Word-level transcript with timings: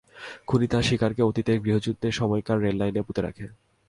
খুনি 0.47 0.67
তার 0.67 0.83
শিকারকে 0.83 1.21
অতীতের 1.23 1.57
গৃহযুদ্ধের 1.59 2.13
সময়কার 2.13 2.57
রেললাইনে 2.61 3.01
পুঁতে 3.01 3.21
রাখে। 3.21 3.45